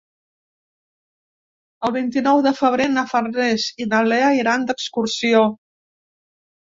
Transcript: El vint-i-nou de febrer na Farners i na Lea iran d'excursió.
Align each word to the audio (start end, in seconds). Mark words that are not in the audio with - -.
El 1.89 1.91
vint-i-nou 1.97 2.41
de 2.45 2.53
febrer 2.59 2.87
na 2.93 3.03
Farners 3.11 3.65
i 3.85 3.87
na 3.91 3.99
Lea 4.07 4.31
iran 4.39 4.65
d'excursió. 4.71 5.43